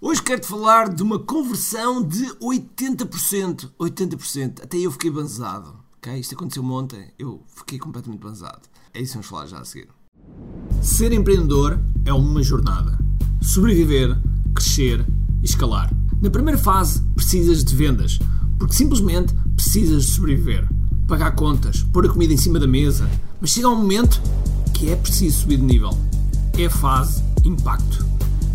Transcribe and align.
Hoje 0.00 0.22
quero-te 0.22 0.46
falar 0.46 0.94
de 0.94 1.02
uma 1.02 1.18
conversão 1.18 2.00
de 2.00 2.24
80%. 2.36 3.70
80%. 3.80 4.62
Até 4.62 4.76
eu 4.76 4.92
fiquei 4.92 5.10
banzado. 5.10 5.74
Okay? 5.96 6.20
Isto 6.20 6.36
aconteceu 6.36 6.64
ontem. 6.64 7.12
Eu 7.18 7.42
fiquei 7.48 7.80
completamente 7.80 8.20
banzado. 8.20 8.60
É 8.94 9.00
isso 9.00 9.10
que 9.10 9.16
vamos 9.16 9.26
falar 9.26 9.46
já 9.46 9.58
a 9.58 9.64
seguir. 9.64 9.88
Ser 10.80 11.12
empreendedor 11.12 11.80
é 12.04 12.12
uma 12.12 12.44
jornada. 12.44 12.96
Sobreviver, 13.42 14.16
crescer 14.54 15.04
e 15.42 15.44
escalar. 15.44 15.92
Na 16.22 16.30
primeira 16.30 16.58
fase, 16.58 17.02
precisas 17.16 17.64
de 17.64 17.74
vendas, 17.74 18.20
porque 18.56 18.74
simplesmente 18.74 19.34
precisas 19.56 20.04
de 20.04 20.12
sobreviver. 20.12 20.68
Pagar 21.08 21.34
contas, 21.34 21.82
pôr 21.92 22.06
a 22.06 22.08
comida 22.08 22.32
em 22.32 22.36
cima 22.36 22.60
da 22.60 22.68
mesa. 22.68 23.10
Mas 23.40 23.50
chega 23.50 23.68
um 23.68 23.74
momento 23.74 24.22
que 24.72 24.90
é 24.90 24.94
preciso 24.94 25.40
subir 25.40 25.56
de 25.56 25.64
nível. 25.64 25.90
É 26.56 26.66
a 26.66 26.70
fase 26.70 27.20
impacto. 27.44 28.06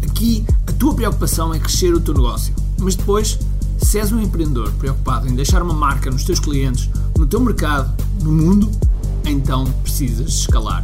Aqui 0.10 0.46
a 0.74 0.76
tua 0.76 0.96
preocupação 0.96 1.54
é 1.54 1.60
crescer 1.60 1.94
o 1.94 2.02
teu 2.02 2.16
negócio, 2.16 2.54
mas 2.80 2.96
depois, 2.96 3.38
se 3.78 4.00
és 4.00 4.12
um 4.12 4.20
empreendedor 4.20 4.72
preocupado 4.74 5.28
em 5.28 5.36
deixar 5.36 5.62
uma 5.62 5.74
marca 5.74 6.10
nos 6.10 6.24
teus 6.24 6.40
clientes, 6.40 6.90
no 7.16 7.28
teu 7.28 7.40
mercado, 7.40 7.96
no 8.24 8.32
mundo, 8.32 8.72
então 9.24 9.72
precisas 9.84 10.30
escalar. 10.30 10.84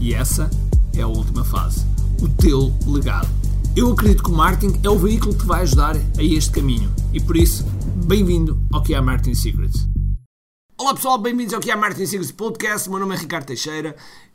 E 0.00 0.12
essa 0.12 0.50
é 0.96 1.02
a 1.02 1.06
última 1.06 1.44
fase, 1.44 1.86
o 2.20 2.28
teu 2.28 2.74
legado. 2.84 3.28
Eu 3.76 3.92
acredito 3.92 4.24
que 4.24 4.30
o 4.30 4.34
marketing 4.34 4.80
é 4.82 4.90
o 4.90 4.98
veículo 4.98 5.32
que 5.32 5.40
te 5.40 5.46
vai 5.46 5.62
ajudar 5.62 5.96
a 5.96 6.22
este 6.22 6.50
caminho 6.50 6.92
e 7.12 7.20
por 7.20 7.36
isso, 7.36 7.64
bem-vindo 8.04 8.58
ao 8.72 8.82
que 8.82 8.94
é 8.94 9.00
Marketing 9.00 9.34
Secrets. 9.34 9.88
Olá 10.76 10.92
pessoal, 10.92 11.18
bem-vindos 11.18 11.54
ao 11.54 11.60
que 11.60 11.70
é 11.70 11.76
Marketing 11.76 12.06
Secrets 12.06 12.32
Podcast. 12.32 12.90
Meu 12.90 12.98
nome 12.98 13.14
é 13.14 13.18
Ricardo 13.18 13.46
Teixeira 13.46 13.94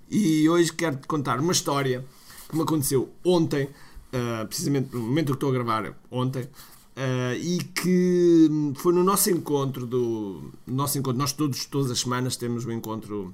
e 0.09 0.48
hoje 0.48 0.71
quero-te 0.71 1.05
contar 1.05 1.40
uma 1.41 1.52
história 1.52 2.05
que 2.48 2.55
me 2.55 2.62
aconteceu 2.62 3.09
ontem 3.26 3.68
uh, 4.16 4.48
precisamente 4.48 4.94
no 4.94 5.02
momento 5.02 5.28
que 5.28 5.34
estou 5.34 5.50
a 5.50 5.54
gravar 5.54 5.96
ontem, 6.10 6.44
uh, 6.44 7.36
e 7.38 7.60
que 7.60 8.50
foi 8.76 8.94
no 8.94 9.04
nosso 9.04 9.30
encontro 9.30 9.85
do 9.85 10.52
nosso 10.66 10.98
encontro, 10.98 11.20
nós 11.20 11.34
todos, 11.34 11.66
todas 11.66 11.91
as 11.91 11.99
semanas 11.99 12.35
temos 12.35 12.66
um 12.66 12.72
encontro 12.72 13.34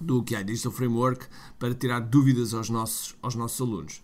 do 0.00 0.22
QI 0.22 0.42
Digital 0.44 0.72
Framework 0.72 1.26
para 1.58 1.74
tirar 1.74 2.00
dúvidas 2.00 2.52
aos 2.54 2.68
nossos, 2.68 3.14
aos 3.22 3.34
nossos 3.34 3.60
alunos. 3.60 4.02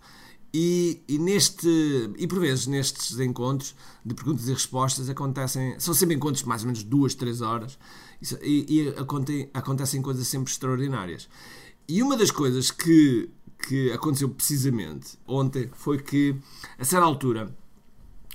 E, 0.55 1.03
e, 1.07 1.19
neste 1.19 1.69
e 2.17 2.27
por 2.27 2.41
vezes 2.41 2.67
nestes 2.67 3.21
encontros 3.21 3.75
de 4.03 4.15
perguntas 4.15 4.49
e 4.49 4.53
respostas 4.55 5.11
acontecem 5.11 5.79
são 5.79 5.93
sempre 5.93 6.17
encontros 6.17 6.43
de 6.43 6.49
mais 6.49 6.62
ou 6.62 6.69
menos 6.69 6.83
duas 6.83 7.15
três 7.15 7.43
horas 7.43 7.79
e, 8.41 8.65
e 8.67 8.89
acontecem, 8.99 9.51
acontecem 9.53 10.01
coisas 10.01 10.27
sempre 10.27 10.51
extraordinárias 10.51 11.29
e 11.87 12.03
uma 12.03 12.17
das 12.17 12.31
coisas 12.31 12.71
que 12.71 13.29
que 13.59 13.91
aconteceu 13.92 14.28
precisamente 14.28 15.19
ontem 15.27 15.69
foi 15.73 15.98
que, 15.98 16.37
a 16.78 16.84
certa 16.84 17.05
altura, 17.05 17.55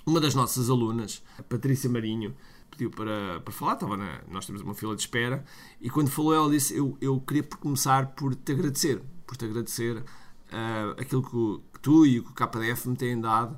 uma 0.06 0.20
das 0.20 0.36
nossas 0.36 0.70
alunas, 0.70 1.24
a 1.38 1.44
Patrícia 1.44 1.90
Marinho, 1.90 2.36
pediu 2.70 2.90
para, 2.90 3.40
para 3.40 3.54
falar, 3.54 3.74
estava 3.74 3.96
na, 3.96 4.22
nós 4.30 4.46
temos 4.46 4.62
uma 4.62 4.74
fila 4.74 4.96
de 4.96 5.02
espera, 5.02 5.46
e 5.80 5.90
quando 5.90 6.10
falou 6.10 6.34
ela 6.34 6.50
disse, 6.50 6.76
eu, 6.76 6.98
eu 7.00 7.20
queria 7.20 7.44
começar 7.44 8.08
por 8.08 8.36
te 8.36 8.52
agradecer, 8.52 9.02
por 9.26 9.38
te 9.38 9.46
agradecer 9.46 9.98
uh, 9.98 11.00
aquilo 11.00 11.24
que, 11.24 11.64
que, 11.74 11.80
tu 11.80 12.06
e 12.06 12.20
o 12.20 12.24
que 12.24 12.32
o 12.32 12.34
KDF 12.34 12.90
me 12.90 12.96
têm 12.96 13.20
dado, 13.20 13.56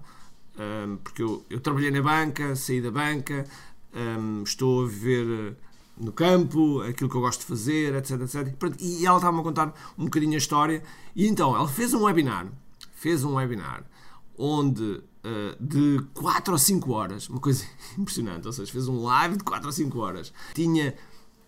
um, 0.57 0.93
ah, 0.95 0.97
porque 1.03 1.21
eu, 1.21 1.45
eu 1.49 1.59
trabalhei 1.59 1.91
na 1.91 2.01
banca, 2.01 2.55
saí 2.55 2.81
da 2.81 2.91
banca, 2.91 3.45
um, 3.93 4.43
estou 4.43 4.83
a 4.83 4.87
viver 4.87 5.57
no 5.97 6.11
campo, 6.11 6.81
aquilo 6.81 7.09
que 7.09 7.15
eu 7.15 7.21
gosto 7.21 7.41
de 7.41 7.45
fazer, 7.45 7.95
etc, 7.95 8.21
etc. 8.21 8.75
E 8.79 9.05
ela 9.05 9.17
estava-me 9.17 9.39
a 9.39 9.43
contar 9.43 9.73
um 9.97 10.05
bocadinho 10.05 10.33
a 10.33 10.37
história. 10.37 10.83
E 11.15 11.27
então, 11.27 11.55
ela 11.55 11.67
fez 11.67 11.93
um 11.93 12.03
webinar, 12.03 12.47
fez 12.93 13.23
um 13.23 13.35
webinar, 13.35 13.83
onde 14.37 14.83
uh, 14.83 15.55
de 15.59 16.03
4 16.13 16.53
ou 16.53 16.59
5 16.59 16.91
horas, 16.91 17.29
uma 17.29 17.39
coisa 17.39 17.65
impressionante, 17.97 18.45
ou 18.45 18.53
seja, 18.53 18.71
fez 18.71 18.87
um 18.87 19.01
live 19.03 19.37
de 19.37 19.43
4 19.43 19.65
ou 19.65 19.71
5 19.71 19.99
horas. 19.99 20.33
Tinha 20.53 20.93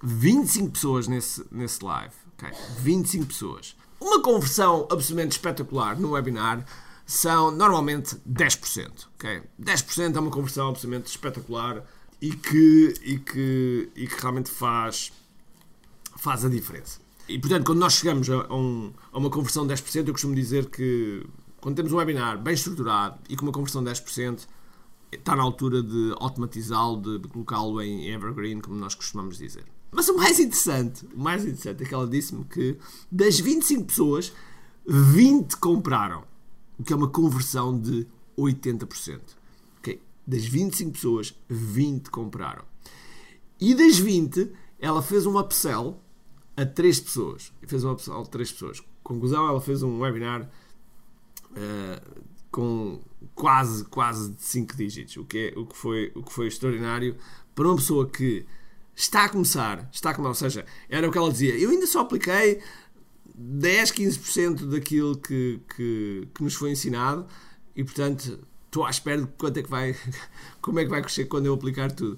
25 0.02 0.72
pessoas 0.72 1.08
nesse, 1.08 1.46
nesse 1.52 1.84
live, 1.84 2.14
okay? 2.38 2.52
25 2.80 3.26
pessoas. 3.26 3.76
Uma 4.00 4.22
conversão 4.22 4.88
absolutamente 4.92 5.32
espetacular 5.34 6.00
no 6.00 6.12
webinar 6.12 6.64
são 7.06 7.52
normalmente 7.52 8.16
10%, 8.30 9.08
ok? 9.16 9.42
10% 9.60 10.16
é 10.16 10.20
uma 10.20 10.30
conversão 10.30 10.70
absolutamente 10.70 11.10
espetacular 11.10 11.84
e 12.22 12.32
que, 12.32 12.94
e 13.04 13.20
que, 13.20 13.90
e 13.96 14.08
que 14.08 14.22
realmente 14.22 14.50
faz, 14.50 15.12
faz 16.18 16.44
a 16.44 16.50
diferença. 16.50 17.00
E 17.28 17.38
portanto, 17.38 17.66
quando 17.66 17.80
nós 17.80 17.94
chegamos 17.94 18.30
a, 18.30 18.54
um, 18.54 18.94
a 19.12 19.18
uma 19.18 19.30
conversão 19.30 19.68
de 19.68 19.74
10%, 19.74 20.08
eu 20.08 20.14
costumo 20.14 20.34
dizer 20.34 20.68
que 20.68 21.26
quando 21.60 21.76
temos 21.76 21.92
um 21.92 21.98
webinar 21.98 22.42
bem 22.42 22.54
estruturado 22.54 23.20
e 23.30 23.36
com 23.36 23.46
uma 23.46 23.52
conversão 23.52 23.84
de 23.84 23.90
10%, 23.92 24.48
está 25.12 25.36
na 25.36 25.44
altura 25.44 25.82
de 25.84 26.14
automatizá-lo, 26.18 27.20
de, 27.20 27.28
colocá-lo 27.28 27.82
em 27.82 28.10
evergreen, 28.10 28.60
como 28.60 28.78
nós 28.78 28.96
costumamos 28.96 29.38
dizer. 29.38 29.66
Mas 29.92 30.08
o 30.10 30.16
mais 30.16 30.40
interessante, 30.40 31.08
o 31.14 31.20
mais 31.20 31.44
interessante 31.44 31.84
é 31.84 31.86
que 31.86 31.94
ela 31.94 32.08
disse-me 32.08 32.44
que 32.46 32.78
das 33.12 33.40
25 33.40 33.86
pessoas, 33.86 34.34
20 34.86 35.58
compraram, 35.58 36.24
o 36.78 36.84
que 36.84 36.94
é 36.94 36.96
uma 36.96 37.08
conversão 37.08 37.78
de 37.78 38.08
80% 38.38 39.20
das 40.28 40.46
25 40.46 40.92
pessoas, 40.92 41.34
20 41.48 42.10
compraram. 42.10 42.66
E 43.60 43.74
das 43.74 43.98
20, 43.98 44.52
ela 44.78 45.02
fez 45.02 45.26
um 45.26 45.40
upsell 45.40 46.04
a 46.56 46.66
3 46.66 47.00
pessoas. 47.00 47.54
Fez 47.66 47.84
um 47.86 47.92
upsell 47.92 48.22
a 48.22 48.26
3 48.26 48.52
pessoas. 48.52 48.84
Conclusão, 49.02 49.48
ela 49.48 49.62
fez 49.62 49.82
um 49.82 50.00
webinar 50.00 50.44
uh, 50.44 52.22
com 52.52 53.02
quase, 53.34 53.86
quase 53.86 54.36
5 54.38 54.76
dígitos, 54.76 55.16
o 55.18 55.24
que, 55.24 55.54
é, 55.56 55.60
o, 55.60 55.66
que 55.66 55.78
foi, 55.78 56.12
o 56.14 56.24
que 56.24 56.34
foi 56.34 56.48
extraordinário 56.48 57.16
para 57.56 57.68
uma 57.68 57.78
pessoa 57.78 58.08
que 58.10 58.46
está 58.96 59.26
a 59.26 59.30
começar, 59.30 59.88
está 59.94 60.10
a 60.10 60.14
começar, 60.14 60.46
ou 60.46 60.52
seja, 60.52 60.66
era 60.90 61.08
o 61.08 61.12
que 61.12 61.18
ela 61.18 61.32
dizia, 61.32 61.58
eu 61.58 61.70
ainda 61.70 61.86
só 61.86 62.02
apliquei 62.02 62.62
10, 63.36 63.92
15% 63.92 64.66
daquilo 64.70 65.18
que, 65.18 65.62
que, 65.76 66.28
que 66.34 66.44
nos 66.44 66.56
foi 66.56 66.72
ensinado 66.72 67.28
e, 67.76 67.84
portanto, 67.84 68.40
estou 68.68 68.86
à 68.86 68.90
espera 68.90 69.22
de 69.22 69.28
quanto 69.38 69.58
é 69.58 69.64
que 69.64 69.70
vai, 69.70 69.96
como 70.62 70.80
é 70.80 70.84
que 70.84 70.90
vai 70.90 71.02
crescer 71.02 71.26
quando 71.26 71.48
eu 71.48 71.54
aplicar 71.54 71.92
tudo. 71.92 72.18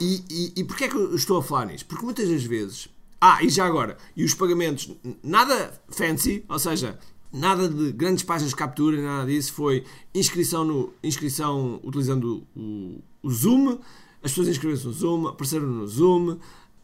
E, 0.00 0.24
e, 0.28 0.52
e 0.56 0.64
porquê 0.64 0.84
é 0.84 0.88
que 0.88 0.96
eu 0.96 1.14
estou 1.14 1.38
a 1.38 1.42
falar 1.42 1.66
nisto? 1.66 1.86
Porque 1.86 2.04
muitas 2.04 2.28
das 2.28 2.42
vezes. 2.42 2.88
Ah, 3.20 3.42
e 3.42 3.48
já 3.48 3.64
agora, 3.64 3.96
e 4.14 4.22
os 4.22 4.34
pagamentos, 4.34 4.90
nada 5.22 5.80
fancy, 5.88 6.44
ou 6.46 6.58
seja, 6.58 6.98
nada 7.32 7.68
de 7.68 7.90
grandes 7.92 8.22
páginas 8.22 8.50
de 8.50 8.56
captura, 8.56 9.00
nada 9.00 9.26
disso, 9.26 9.52
foi 9.54 9.84
inscrição, 10.14 10.64
no, 10.64 10.92
inscrição 11.02 11.80
utilizando 11.82 12.46
o, 12.54 13.00
o 13.22 13.30
Zoom, 13.30 13.78
as 14.22 14.30
pessoas 14.30 14.48
inscreveram-se 14.48 14.86
no 14.86 14.92
Zoom, 14.92 15.26
apareceram 15.28 15.66
no 15.66 15.86
Zoom, 15.86 16.38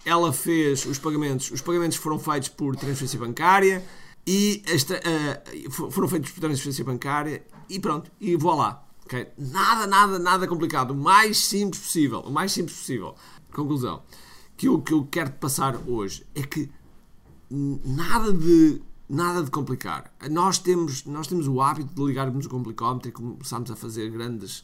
ela 0.04 0.32
fez 0.32 0.86
os 0.86 0.98
pagamentos, 0.98 1.50
os 1.50 1.60
pagamentos 1.60 1.98
foram 1.98 2.18
feitos 2.18 2.48
por 2.48 2.74
transferência 2.74 3.18
bancária 3.18 3.84
e 4.26 4.62
esta, 4.66 5.00
uh, 5.00 5.90
foram 5.90 6.08
feitos 6.08 6.30
por 6.30 6.40
transferência 6.40 6.84
bancária 6.84 7.44
e 7.68 7.78
pronto, 7.80 8.10
e 8.20 8.36
vou 8.36 8.54
lá. 8.54 8.86
Okay? 9.04 9.28
Nada, 9.36 9.86
nada, 9.86 10.18
nada 10.18 10.46
complicado. 10.46 10.92
O 10.92 10.96
mais 10.96 11.38
simples 11.38 11.82
possível. 11.82 12.20
O 12.20 12.30
mais 12.30 12.52
simples 12.52 12.76
possível. 12.76 13.14
Conclusão. 13.52 14.02
Que 14.56 14.68
o 14.68 14.80
que 14.80 14.92
eu 14.92 15.04
quero 15.10 15.32
passar 15.32 15.76
hoje 15.86 16.24
é 16.34 16.42
que 16.42 16.70
nada 17.50 18.32
de 18.32 18.80
nada 19.10 19.42
de 19.42 19.50
complicar. 19.50 20.14
Nós 20.30 20.58
temos, 20.58 21.04
nós 21.04 21.26
temos 21.26 21.48
o 21.48 21.60
hábito 21.60 21.92
de 21.92 22.06
ligarmos 22.06 22.46
o 22.46 22.48
complicómetro 22.48 23.08
e 23.08 23.12
começarmos 23.12 23.68
a 23.72 23.74
fazer 23.74 24.08
grandes, 24.08 24.62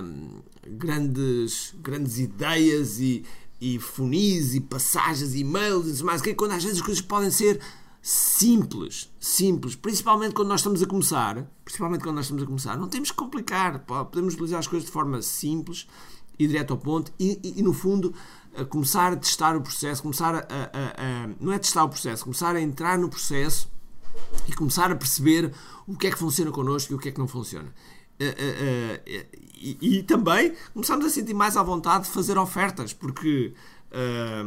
um, 0.00 0.40
grandes, 0.78 1.74
grandes 1.82 2.18
ideias 2.20 3.00
e, 3.00 3.24
e 3.60 3.80
funis 3.80 4.54
e 4.54 4.60
passagens 4.60 5.34
e 5.34 5.40
e-mails 5.40 5.98
e 5.98 6.04
mais, 6.04 6.22
quando 6.36 6.52
às 6.52 6.62
vezes 6.62 6.78
as 6.78 6.86
coisas 6.86 7.02
podem 7.02 7.32
ser 7.32 7.60
simples, 8.08 9.12
simples, 9.20 9.76
principalmente 9.76 10.32
quando 10.32 10.48
nós 10.48 10.60
estamos 10.60 10.82
a 10.82 10.86
começar, 10.86 11.46
principalmente 11.62 12.02
quando 12.02 12.16
nós 12.16 12.24
estamos 12.24 12.42
a 12.42 12.46
começar, 12.46 12.74
não 12.74 12.88
temos 12.88 13.10
que 13.10 13.16
complicar, 13.18 13.80
podemos 13.80 14.32
utilizar 14.32 14.60
as 14.60 14.66
coisas 14.66 14.86
de 14.86 14.92
forma 14.92 15.20
simples 15.20 15.86
e 16.38 16.46
direto 16.46 16.70
ao 16.70 16.78
ponto 16.78 17.12
e, 17.18 17.38
e, 17.44 17.60
e 17.60 17.62
no 17.62 17.74
fundo 17.74 18.14
a 18.56 18.64
começar 18.64 19.12
a 19.12 19.16
testar 19.16 19.54
o 19.58 19.60
processo, 19.60 20.00
começar 20.00 20.34
a, 20.34 20.38
a, 20.38 21.24
a, 21.24 21.28
não 21.38 21.52
é 21.52 21.58
testar 21.58 21.84
o 21.84 21.88
processo, 21.90 22.24
começar 22.24 22.56
a 22.56 22.60
entrar 22.62 22.96
no 22.96 23.10
processo 23.10 23.70
e 24.48 24.54
começar 24.54 24.90
a 24.90 24.96
perceber 24.96 25.52
o 25.86 25.94
que 25.94 26.06
é 26.06 26.10
que 26.10 26.18
funciona 26.18 26.50
connosco 26.50 26.94
e 26.94 26.96
o 26.96 26.98
que 26.98 27.10
é 27.10 27.12
que 27.12 27.18
não 27.18 27.28
funciona. 27.28 27.74
Uh, 28.18 28.24
uh, 28.24 28.96
uh, 28.96 29.38
e, 29.54 29.98
e, 29.98 30.02
também 30.02 30.54
começamos 30.72 31.04
a 31.04 31.10
sentir 31.10 31.34
mais 31.34 31.58
à 31.58 31.62
vontade 31.62 32.04
de 32.04 32.10
fazer 32.10 32.38
ofertas, 32.38 32.94
porque 32.94 33.52
eh, 33.90 34.44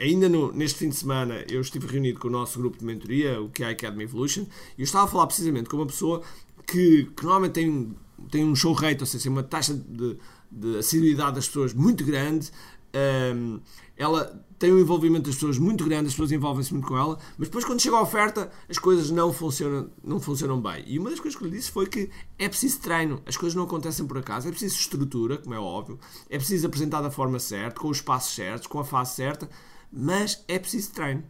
ainda 0.00 0.28
no, 0.28 0.52
neste 0.52 0.78
fim 0.78 0.88
de 0.88 0.96
semana 0.96 1.44
eu 1.48 1.60
estive 1.60 1.86
reunido 1.86 2.18
com 2.18 2.28
o 2.28 2.30
nosso 2.30 2.58
grupo 2.58 2.78
de 2.78 2.84
mentoria, 2.84 3.40
o 3.40 3.50
a 3.64 3.68
Academy 3.70 4.04
Evolution, 4.04 4.46
e 4.76 4.82
eu 4.82 4.84
estava 4.84 5.04
a 5.04 5.08
falar 5.08 5.26
precisamente 5.26 5.68
com 5.68 5.76
uma 5.76 5.86
pessoa 5.86 6.22
que, 6.66 7.04
que 7.16 7.22
normalmente 7.22 7.52
tem, 7.52 7.96
tem 8.30 8.44
um 8.44 8.54
show 8.54 8.72
rate, 8.72 9.00
ou 9.00 9.06
seja, 9.06 9.30
uma 9.30 9.42
taxa 9.42 9.74
de, 9.74 10.16
de 10.50 10.78
assiduidade 10.78 11.36
das 11.36 11.46
pessoas 11.46 11.72
muito 11.74 12.04
grande, 12.04 12.50
Um, 12.96 13.60
ela 13.96 14.42
tem 14.58 14.72
um 14.72 14.78
envolvimento 14.78 15.26
das 15.26 15.34
pessoas 15.34 15.58
muito 15.58 15.84
grande, 15.84 16.06
as 16.06 16.14
pessoas 16.14 16.32
envolvem-se 16.32 16.72
muito 16.72 16.86
com 16.86 16.96
ela, 16.96 17.18
mas 17.36 17.48
depois 17.48 17.64
quando 17.64 17.80
chega 17.80 17.96
a 17.96 18.00
oferta 18.00 18.50
as 18.70 18.78
coisas 18.78 19.10
não 19.10 19.32
funcionam, 19.32 19.90
não 20.02 20.18
funcionam 20.18 20.60
bem. 20.60 20.82
E 20.86 20.98
uma 20.98 21.10
das 21.10 21.20
coisas 21.20 21.38
que 21.38 21.44
eu 21.44 21.48
lhe 21.48 21.56
disse 21.56 21.70
foi 21.70 21.86
que 21.86 22.08
é 22.38 22.48
preciso 22.48 22.80
treino, 22.80 23.20
as 23.26 23.36
coisas 23.36 23.54
não 23.54 23.64
acontecem 23.64 24.06
por 24.06 24.16
acaso, 24.16 24.48
é 24.48 24.50
preciso 24.50 24.76
estrutura, 24.76 25.36
como 25.36 25.54
é 25.54 25.58
óbvio, 25.58 25.98
é 26.30 26.38
preciso 26.38 26.66
apresentar 26.66 27.02
da 27.02 27.10
forma 27.10 27.38
certa, 27.38 27.78
com 27.78 27.88
os 27.88 28.00
passos 28.00 28.34
certos, 28.34 28.66
com 28.66 28.78
a 28.78 28.84
fase 28.84 29.14
certa, 29.14 29.48
mas 29.92 30.44
é 30.48 30.58
preciso 30.58 30.92
treino. 30.92 31.24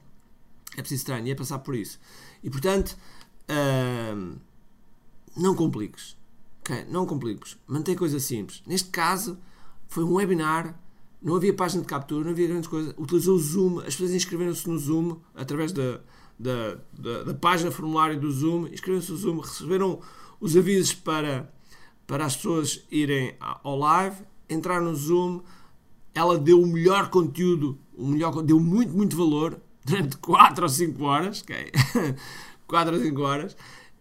É 0.77 0.81
preciso 0.81 1.05
treino 1.05 1.27
e 1.27 1.31
é 1.31 1.35
passar 1.35 1.59
por 1.61 1.75
isso. 1.75 1.99
E 2.43 2.51
portanto, 2.51 2.97
hum, 4.15 4.37
não 5.37 5.55
compliques. 5.55 6.17
Okay? 6.61 6.85
Não 6.85 7.07
compliques. 7.07 7.57
Mantém 7.67 7.95
coisas 7.95 8.23
simples. 8.25 8.63
Neste 8.67 8.91
caso, 8.91 9.39
foi 9.89 10.05
um 10.05 10.15
webinar 10.15 10.79
não 11.23 11.35
havia 11.35 11.53
página 11.53 11.83
de 11.83 11.89
captura, 11.89 12.25
não 12.25 12.31
havia 12.31 12.47
grandes 12.47 12.69
coisas. 12.69 12.95
Utilizou 12.97 13.35
o 13.35 13.39
Zoom, 13.39 13.79
as 13.81 13.87
pessoas 13.87 14.13
inscreveram-se 14.13 14.69
no 14.69 14.79
Zoom 14.79 15.17
através 15.35 15.73
da, 15.73 16.01
da, 16.39 16.79
da, 16.93 17.23
da 17.25 17.35
página 17.35 17.71
formulário 17.71 18.21
do 18.21 18.31
Zoom, 18.31 18.69
inscreveram-se 18.69 19.11
no 19.11 19.17
Zoom, 19.17 19.41
receberam 19.41 20.01
os 20.41 20.57
avisos 20.57 20.95
para, 20.95 21.53
para 22.07 22.27
as 22.27 22.37
pessoas 22.37 22.85
irem 22.91 23.35
ao 23.41 23.77
live, 23.77 24.17
entrar 24.49 24.81
no 24.81 24.95
Zoom. 24.95 25.41
Ela 26.17 26.39
deu 26.39 26.61
o 26.61 26.67
melhor 26.67 27.11
conteúdo, 27.11 27.79
o 27.95 28.07
melhor, 28.07 28.43
deu 28.43 28.59
muito, 28.59 28.93
muito 28.97 29.17
valor 29.17 29.61
durante 29.85 30.17
4 30.19 30.65
ou 30.65 30.69
5 30.69 31.05
horas. 31.05 31.43
Okay? 31.43 31.71
4 32.67 32.97
ou 32.97 33.03
5 33.03 33.23
horas. 33.23 33.57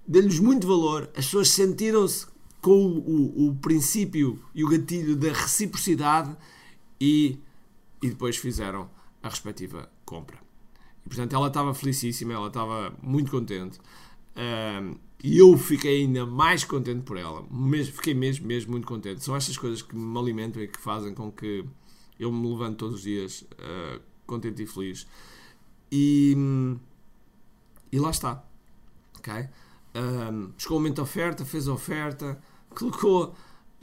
Deu-lhes 0.08 0.40
muito 0.40 0.66
valor. 0.66 1.10
As 1.10 1.26
pessoas 1.26 1.50
sentiram-se 1.50 2.26
com 2.62 2.86
o, 2.86 3.46
o, 3.46 3.50
o 3.50 3.56
princípio 3.56 4.42
e 4.56 4.64
o 4.64 4.70
gatilho 4.70 5.16
da 5.16 5.28
reciprocidade 5.28 6.36
e, 7.00 7.38
e 8.02 8.10
depois 8.10 8.38
fizeram 8.38 8.90
a 9.22 9.28
respectiva 9.28 9.90
compra. 10.06 10.38
E, 11.06 11.10
portanto, 11.10 11.36
ela 11.36 11.48
estava 11.48 11.74
felicíssima, 11.74 12.34
ela 12.34 12.48
estava 12.48 12.94
muito 13.04 13.30
contente. 13.30 13.78
Um, 14.38 14.96
e 15.24 15.38
eu 15.38 15.58
fiquei 15.58 16.02
ainda 16.02 16.26
mais 16.26 16.64
contente 16.64 17.02
por 17.02 17.18
ela. 17.18 17.44
Mesmo, 17.52 17.94
fiquei 17.94 18.14
mesmo, 18.14 18.48
mesmo 18.48 18.72
muito 18.72 18.88
contente. 18.88 19.24
São 19.24 19.36
estas 19.36 19.58
coisas 19.58 19.82
que 19.82 19.96
me 19.96 20.18
alimentam 20.18 20.62
e 20.62 20.68
que 20.68 20.80
fazem 20.80 21.14
com 21.14 21.32
que 21.32 21.66
eu 22.20 22.32
me 22.32 22.48
levante 22.48 22.78
todos 22.78 22.96
os 22.96 23.02
dias 23.02 23.42
uh, 23.42 24.02
contente 24.26 24.64
e 24.64 24.66
feliz. 24.66 25.08
E, 25.92 26.36
e 27.92 28.00
lá 28.00 28.10
está. 28.10 28.44
Okay? 29.20 29.48
Um, 29.96 30.52
chegou 30.58 30.78
o 30.78 30.80
momento 30.80 30.98
da 30.98 31.04
oferta, 31.04 31.46
fez 31.46 31.68
a 31.68 31.74
oferta, 31.74 32.40
colocou 32.70 33.36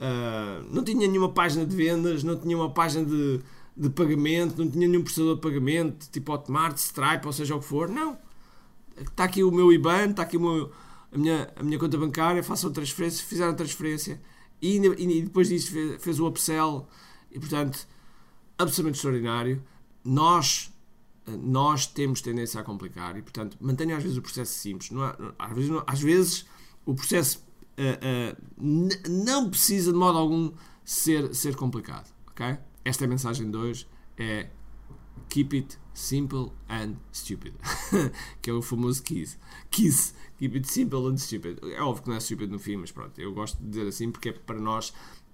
Uh, 0.03 0.67
não 0.69 0.83
tinha 0.83 1.07
nenhuma 1.07 1.29
página 1.29 1.65
de 1.65 1.73
vendas, 1.73 2.23
não 2.23 2.37
tinha 2.37 2.57
uma 2.57 2.69
página 2.69 3.05
de, 3.05 3.39
de 3.75 3.89
pagamento, 3.89 4.61
não 4.61 4.69
tinha 4.69 4.85
nenhum 4.85 5.01
processador 5.01 5.35
de 5.35 5.41
pagamento, 5.41 6.09
tipo 6.11 6.33
Hotmart, 6.33 6.77
Stripe, 6.77 7.25
ou 7.25 7.31
seja 7.31 7.55
o 7.55 7.59
que 7.59 7.65
for. 7.65 7.87
Não. 7.87 8.17
Está 8.97 9.23
aqui 9.23 9.43
o 9.43 9.51
meu 9.51 9.71
IBAN, 9.71 10.09
está 10.09 10.23
aqui 10.23 10.37
meu, 10.37 10.71
a, 11.11 11.17
minha, 11.17 11.49
a 11.55 11.63
minha 11.63 11.79
conta 11.79 11.97
bancária, 11.97 12.43
façam 12.43 12.69
a 12.69 12.73
transferência, 12.73 13.25
fizeram 13.25 13.51
a 13.51 13.55
transferência 13.55 14.21
e, 14.61 14.77
e 14.77 15.21
depois 15.21 15.47
disso 15.47 15.71
fez, 15.71 16.03
fez, 16.03 16.19
o 16.19 16.27
upsell 16.27 16.85
e, 17.31 17.39
portanto, 17.39 17.87
absolutamente 18.63 18.95
extraordinário. 18.95 19.63
Nós, 20.03 20.71
nós 21.27 21.85
temos 21.85 22.21
tendência 22.21 22.59
a 22.59 22.63
complicar 22.63 23.17
e, 23.17 23.21
portanto, 23.21 23.57
mantenham 23.59 23.97
às 23.97 24.03
vezes 24.03 24.17
o 24.17 24.21
processo 24.21 24.53
simples. 24.53 24.91
Não 24.91 25.03
às, 25.37 25.53
vezes, 25.53 25.71
às 25.87 26.01
vezes 26.01 26.45
o 26.85 26.93
processo 26.93 27.43
uh, 27.77 28.35
uh, 28.35 29.09
não 29.09 29.49
precisa 29.49 29.91
de 29.91 29.97
modo 29.97 30.17
algum 30.17 30.51
ser, 30.83 31.33
ser 31.33 31.55
complicado. 31.55 32.13
ok? 32.27 32.57
Esta 32.83 33.03
é 33.03 33.07
a 33.07 33.09
mensagem 33.09 33.49
de 33.49 33.57
hoje. 33.57 33.87
É 34.17 34.49
Keep 35.29 35.55
it 35.55 35.77
simple 35.93 36.51
and 36.69 36.95
stupid. 37.11 37.53
que 38.41 38.49
é 38.49 38.53
o 38.53 38.61
famoso 38.61 39.01
kiss. 39.01 39.37
Kiss. 39.71 40.13
Keep 40.37 40.55
it 40.57 40.67
simple 40.67 41.07
and 41.07 41.17
stupid. 41.17 41.59
É 41.63 41.81
óbvio 41.81 42.03
que 42.03 42.09
não 42.09 42.17
é 42.17 42.19
stupid 42.19 42.51
no 42.51 42.59
fim, 42.59 42.77
mas 42.77 42.91
pronto. 42.91 43.19
Eu 43.19 43.33
gosto 43.33 43.57
de 43.57 43.69
dizer 43.69 43.87
assim 43.87 44.11
porque 44.11 44.29
é 44.29 44.33
para 44.33 44.59
nós 44.59 44.93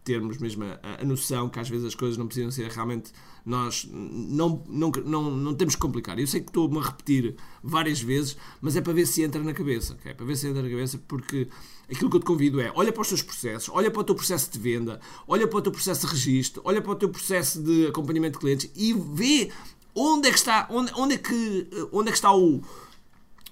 termos 0.09 0.39
mesmo 0.39 0.63
a, 0.63 1.01
a, 1.01 1.05
noção 1.05 1.47
que 1.47 1.59
às 1.59 1.69
vezes 1.69 1.85
as 1.85 1.93
coisas 1.93 2.17
não 2.17 2.25
precisam 2.25 2.49
ser 2.49 2.67
realmente. 2.71 3.11
Nós 3.45 3.87
não, 3.91 4.63
não, 4.67 4.89
não, 5.05 5.31
não 5.31 5.53
temos 5.53 5.75
que 5.75 5.81
complicar. 5.81 6.17
Eu 6.17 6.25
sei 6.25 6.41
que 6.41 6.49
estou-me 6.49 6.79
a 6.79 6.81
repetir 6.81 7.35
várias 7.63 8.01
vezes, 8.01 8.35
mas 8.59 8.75
é 8.75 8.81
para 8.81 8.91
ver 8.91 9.05
se 9.05 9.21
entra 9.21 9.43
na 9.43 9.53
cabeça. 9.53 9.93
Okay? 9.93 10.15
Para 10.15 10.25
ver 10.25 10.35
se 10.35 10.47
entra 10.47 10.63
na 10.63 10.69
cabeça, 10.69 10.99
porque 11.07 11.47
aquilo 11.91 12.09
que 12.09 12.15
eu 12.15 12.19
te 12.19 12.25
convido 12.25 12.59
é 12.59 12.71
olha 12.73 12.91
para 12.91 13.01
os 13.03 13.07
teus 13.07 13.21
processos, 13.21 13.69
olha 13.71 13.91
para 13.91 14.01
o 14.01 14.03
teu 14.03 14.15
processo 14.15 14.51
de 14.51 14.57
venda, 14.57 14.99
olha 15.27 15.47
para 15.47 15.59
o 15.59 15.61
teu 15.61 15.71
processo 15.71 16.07
de 16.07 16.13
registro, 16.13 16.61
olha 16.65 16.81
para 16.81 16.91
o 16.91 16.95
teu 16.95 17.09
processo 17.09 17.61
de 17.61 17.85
acompanhamento 17.85 18.39
de 18.39 18.39
clientes 18.39 18.71
e 18.75 18.93
vê 18.93 19.51
onde 19.93 20.27
é 20.27 20.31
que 20.31 20.37
está, 20.39 20.67
onde, 20.71 20.91
onde 20.95 21.13
é 21.13 21.17
que, 21.19 21.69
onde 21.91 22.09
é 22.09 22.11
que 22.11 22.17
está 22.17 22.33
o 22.33 22.63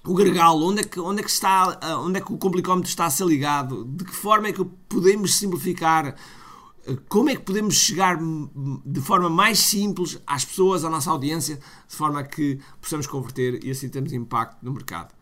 o 0.08 0.14
gargalo, 0.14 0.66
onde 0.66 0.80
é 0.80 0.84
que, 0.84 0.98
onde 0.98 1.20
é 1.20 1.22
que 1.22 1.30
está, 1.30 1.78
onde 2.00 2.18
é 2.18 2.20
que 2.22 2.32
o 2.32 2.38
complicómetro 2.38 2.88
está 2.88 3.04
a 3.06 3.10
ser 3.10 3.26
ligado, 3.26 3.84
de 3.84 4.04
que 4.04 4.14
forma 4.14 4.48
é 4.48 4.52
que 4.52 4.64
podemos 4.88 5.34
simplificar 5.34 6.14
como 7.08 7.30
é 7.30 7.36
que 7.36 7.42
podemos 7.42 7.74
chegar 7.74 8.18
de 8.84 9.00
forma 9.00 9.28
mais 9.28 9.58
simples 9.58 10.20
às 10.26 10.44
pessoas, 10.44 10.84
à 10.84 10.90
nossa 10.90 11.10
audiência, 11.10 11.56
de 11.56 11.94
forma 11.94 12.20
a 12.20 12.24
que 12.24 12.58
possamos 12.80 13.06
converter 13.06 13.64
e 13.64 13.70
assim 13.70 13.88
temos 13.88 14.12
impacto 14.12 14.58
no 14.62 14.72
mercado. 14.72 15.14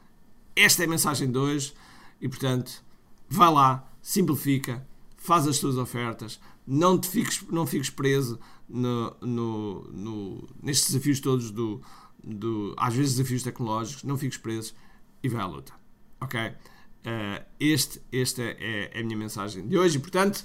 Esta 0.55 0.83
é 0.83 0.87
a 0.87 0.89
mensagem 0.89 1.31
de 1.31 1.39
hoje 1.39 1.75
e, 2.21 2.29
portanto, 2.29 2.83
vai 3.29 3.53
lá, 3.53 3.91
simplifica, 4.01 4.87
faz 5.17 5.47
as 5.47 5.59
tuas 5.59 5.77
ofertas, 5.77 6.41
não, 6.67 6.99
te 6.99 7.09
fiques, 7.09 7.43
não 7.51 7.67
fiques 7.67 7.91
preso 7.91 8.39
no, 8.69 9.17
no, 9.21 9.83
no, 9.93 10.49
nestes 10.63 10.93
desafios 10.93 11.21
todos, 11.21 11.51
do, 11.51 11.81
do, 12.23 12.75
às 12.77 12.95
vezes 12.95 13.17
desafios 13.17 13.43
tecnológicos, 13.43 14.05
não 14.05 14.17
fiques 14.17 14.39
preso 14.39 14.75
e 15.23 15.29
vai 15.29 15.43
à 15.43 15.47
luta. 15.47 15.73
Ok? 16.21 16.41
Uh, 16.41 17.45
este, 17.61 18.01
esta 18.13 18.43
é, 18.43 18.91
é 18.93 19.01
a 19.01 19.05
minha 19.05 19.17
mensagem 19.17 19.67
de 19.67 19.77
hoje 19.79 19.99
e, 19.99 20.01
portanto, 20.01 20.45